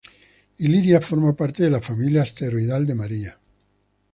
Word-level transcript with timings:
Illyria 0.67 1.01
forma 1.09 1.33
parte 1.41 1.61
de 1.63 1.69
la 1.73 1.81
familia 1.89 2.23
asteroidal 2.23 2.87
de 2.89 2.95
María. 3.03 3.37